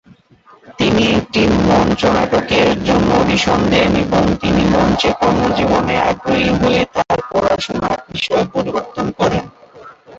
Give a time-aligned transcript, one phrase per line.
[0.79, 8.45] তিনি একটি মঞ্চনাটকের জন্য অডিশন দেন এবং তিনি মঞ্চে কর্মজীবনে আগ্রহী হয়ে তার পড়াশোনার বিষয়
[8.53, 9.43] পরিবর্তন করেন।